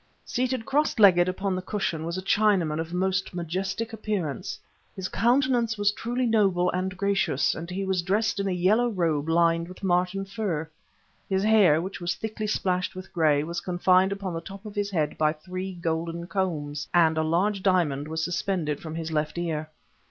[0.25, 4.59] Seated cross legged upon the cushion was a Chinaman of most majestic appearance.
[4.95, 9.29] His countenance was truly noble and gracious and he was dressed in a yellow robe
[9.29, 10.67] lined with marten fur.
[11.29, 14.89] His hair, which was thickly splashed with gray, was confined upon the top of his
[14.89, 19.69] head by three golden combs, and a large diamond was suspended from his left ear.